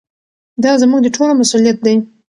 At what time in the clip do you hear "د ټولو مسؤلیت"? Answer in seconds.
1.03-1.77